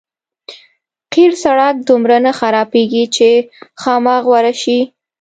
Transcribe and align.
قیر 1.13 1.31
سړک 1.43 1.75
دومره 1.89 2.17
نه 2.25 2.31
خرابېږي 2.39 3.05
چې 3.15 3.29
خامه 3.81 4.15
غوره 4.25 4.53
شي. 4.61 4.79